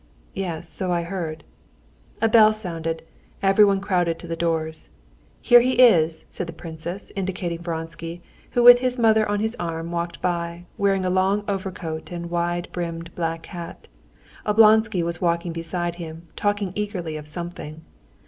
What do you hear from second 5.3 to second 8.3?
"Here he is!" said the princess, indicating Vronsky,